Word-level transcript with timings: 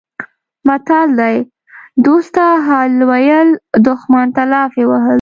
متل 0.67 1.07
دی: 1.19 1.35
دوست 2.05 2.31
ته 2.35 2.45
حال 2.67 2.93
ویل 3.09 3.49
دښمن 3.87 4.27
ته 4.35 4.43
لافې 4.51 4.83
وهل 4.87 5.09